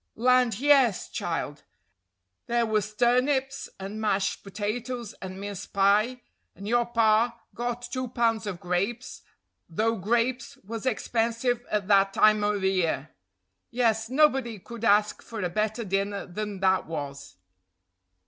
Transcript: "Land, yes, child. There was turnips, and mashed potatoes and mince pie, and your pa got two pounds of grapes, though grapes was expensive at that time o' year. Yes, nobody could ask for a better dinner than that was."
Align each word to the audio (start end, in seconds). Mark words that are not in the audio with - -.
"Land, 0.15 0.59
yes, 0.59 1.09
child. 1.11 1.61
There 2.47 2.65
was 2.65 2.91
turnips, 2.95 3.69
and 3.79 4.01
mashed 4.01 4.41
potatoes 4.43 5.13
and 5.21 5.39
mince 5.39 5.67
pie, 5.67 6.21
and 6.55 6.67
your 6.67 6.87
pa 6.87 7.39
got 7.53 7.83
two 7.83 8.07
pounds 8.07 8.47
of 8.47 8.59
grapes, 8.59 9.21
though 9.69 9.95
grapes 9.97 10.57
was 10.63 10.87
expensive 10.87 11.63
at 11.69 11.87
that 11.87 12.13
time 12.15 12.43
o' 12.43 12.53
year. 12.53 13.11
Yes, 13.69 14.09
nobody 14.09 14.57
could 14.57 14.83
ask 14.83 15.21
for 15.21 15.41
a 15.43 15.49
better 15.49 15.83
dinner 15.85 16.25
than 16.25 16.61
that 16.61 16.87
was." 16.87 17.35